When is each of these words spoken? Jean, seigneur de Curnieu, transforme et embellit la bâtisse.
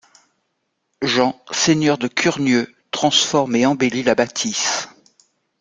Jean, 1.03 1.39
seigneur 1.51 1.99
de 1.99 2.07
Curnieu, 2.07 2.73
transforme 2.89 3.55
et 3.55 3.67
embellit 3.67 4.01
la 4.01 4.15
bâtisse. 4.15 4.87